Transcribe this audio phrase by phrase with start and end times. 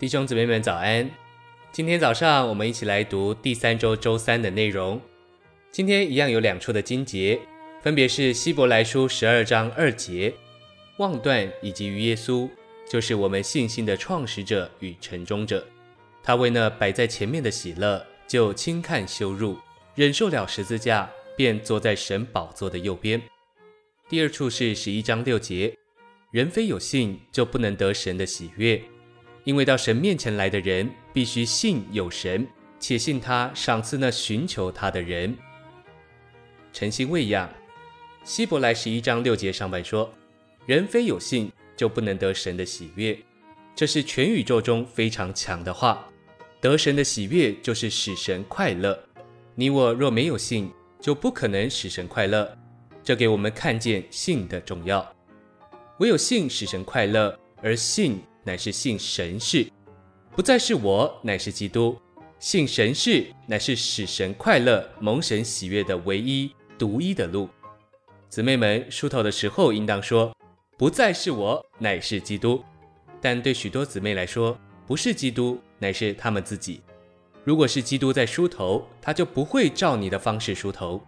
[0.00, 1.10] 弟兄姊妹们早安！
[1.70, 4.98] 今天早上我们一起来读第三周周三的内容。
[5.70, 7.38] 今天一样有两处的经节，
[7.82, 10.32] 分别是希伯来书十二章二节，
[10.96, 12.48] 望断以及于耶稣，
[12.88, 15.62] 就是我们信心的创始者与成终者。
[16.22, 19.58] 他为那摆在前面的喜乐，就轻看羞辱，
[19.94, 23.20] 忍受了十字架，便坐在神宝座的右边。
[24.08, 25.76] 第二处是十一章六节，
[26.30, 28.82] 人非有信，就不能得神的喜悦。
[29.44, 32.46] 因为到神面前来的人，必须信有神，
[32.78, 35.36] 且信他赏赐那寻求他的人。
[36.72, 37.48] 诚心喂养。
[38.22, 40.12] 希伯来十一章六节上半说，
[40.66, 43.18] 人非有信，就不能得神的喜悦。
[43.74, 46.06] 这是全宇宙中非常强的话。
[46.60, 48.96] 得神的喜悦，就是使神快乐。
[49.54, 52.56] 你我若没有信，就不可能使神快乐。
[53.02, 55.14] 这给我们看见信的重要。
[55.98, 58.20] 唯有信使神快乐，而信。
[58.42, 59.70] 乃是信神事，
[60.34, 61.98] 不再是我，乃是基督。
[62.38, 67.48] 信神事，乃是使神快乐、蒙神喜悦的唯一、独一的路。
[68.30, 70.34] 姊妹们，梳头的时候应当说
[70.78, 72.64] ：“不再是我，乃是基督。”
[73.20, 76.80] 但对许多姊妹来说，不是基督，乃是他们自己。
[77.44, 80.98] 如果是基督在梳头，他就不会照你的方式梳头。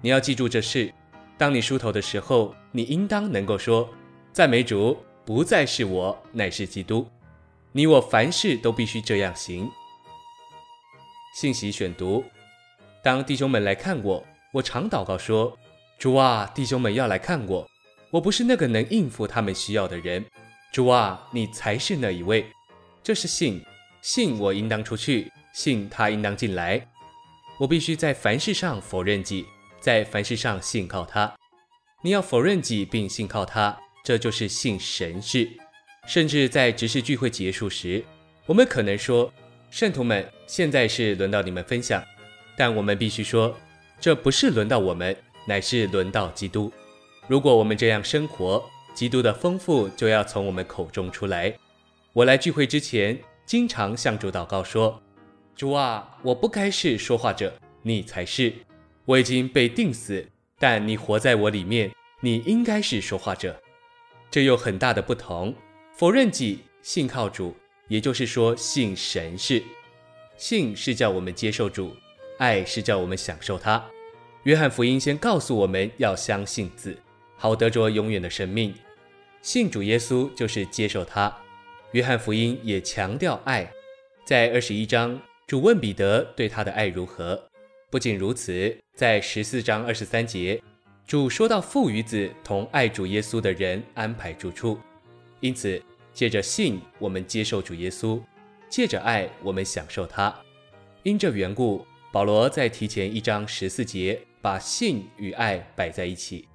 [0.00, 0.92] 你要记住这事：
[1.38, 3.88] 当你梳头的时候，你应当能够说
[4.32, 7.08] ：“赞美主。”不再是我，乃是基督。
[7.72, 9.70] 你我凡事都必须这样行。
[11.34, 12.22] 信息选读：
[13.02, 15.58] 当弟兄们来看我，我常祷告说
[15.98, 17.66] ：“主啊，弟兄们要来看我，
[18.10, 20.24] 我不是那个能应付他们需要的人。
[20.72, 22.46] 主啊，你才是那一位。”
[23.02, 23.64] 这是信，
[24.02, 26.86] 信我应当出去，信他应当进来。
[27.58, 29.46] 我必须在凡事上否认己，
[29.80, 31.34] 在凡事上信靠他。
[32.02, 33.80] 你要否认己，并信靠他。
[34.04, 35.48] 这就是信神事，
[36.06, 38.04] 甚至在执事聚会结束时，
[38.44, 39.32] 我们可能说
[39.72, 42.04] ：“圣徒们，现在是轮到你们分享。”
[42.54, 43.56] 但我们必须说，
[43.98, 45.16] 这不是轮到我们，
[45.46, 46.70] 乃是轮到基督。
[47.26, 48.62] 如果我们这样生活，
[48.94, 51.54] 基督的丰富就要从我们口中出来。
[52.12, 55.02] 我来聚会之前，经常向主祷告说
[55.56, 58.52] ：“主啊，我不该是说话者，你才是。
[59.06, 60.28] 我已经被定死，
[60.58, 63.58] 但你活在我里面，你应该是说话者。”
[64.30, 65.54] 这有很大的不同，
[65.96, 67.54] 否认己，信靠主，
[67.88, 69.62] 也就是说信神是。
[70.36, 71.96] 信是叫我们接受主，
[72.38, 73.84] 爱是叫我们享受他。
[74.42, 76.96] 约翰福音先告诉我们要相信子，
[77.36, 78.74] 好得着永远的生命。
[79.40, 81.34] 信主耶稣就是接受他。
[81.92, 83.70] 约翰福音也强调爱，
[84.26, 87.40] 在二十一章，主问彼得对他的爱如何。
[87.88, 90.60] 不仅如此，在十四章二十三节。
[91.06, 94.78] 主说到父与子同爱主耶稣的人安排住处，
[95.40, 95.80] 因此
[96.14, 98.18] 借着信我们接受主耶稣，
[98.70, 100.34] 借着爱我们享受他。
[101.02, 106.48] 因这缘故，保罗在提前一章十四节把信与爱摆在一起。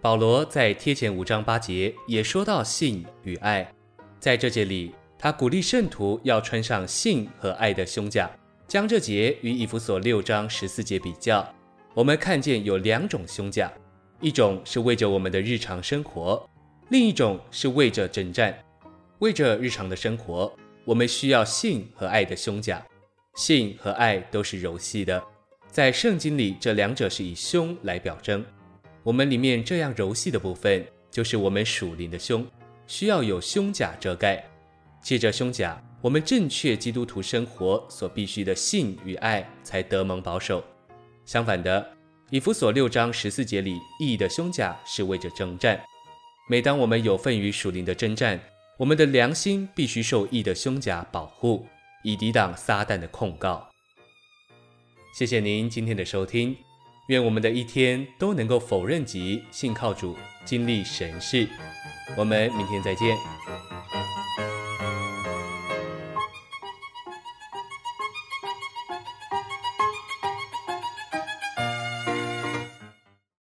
[0.00, 3.70] 保罗在贴前五章八节也说到信与爱，
[4.18, 8.30] 在这节里他鼓励圣徒要穿上信和爱的胸甲，
[8.66, 11.46] 将这节与以弗所六章十四节比较。
[11.94, 13.72] 我们看见有两种胸甲，
[14.20, 16.44] 一种是为着我们的日常生活，
[16.88, 18.52] 另一种是为着征战。
[19.20, 20.52] 为着日常的生活，
[20.84, 22.84] 我们需要性和爱的胸甲。
[23.36, 25.22] 性和爱都是柔细的，
[25.68, 28.44] 在圣经里，这两者是以胸来表征。
[29.04, 32.44] 我们里面这样柔细的部分，就是我们属灵的胸，
[32.88, 34.44] 需要有胸甲遮盖。
[35.00, 40.64] 借着胸甲，我们正确基督徒生活所必须的性与爱才得蒙保守。
[41.24, 41.96] 相反的，
[42.30, 45.80] 以弗所六章十四节里，义的胸甲是为着征战。
[46.48, 48.38] 每当我们有份于属灵的征战，
[48.78, 51.66] 我们的良心必须受义的胸甲保护，
[52.02, 53.66] 以抵挡撒旦的控告。
[55.16, 56.56] 谢谢您今天的收听，
[57.08, 61.48] 愿我们的一天都能够否认己，信靠主，经历神事。
[62.16, 63.16] 我们明天再见。